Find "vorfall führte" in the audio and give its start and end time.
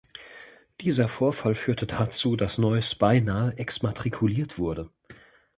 1.07-1.85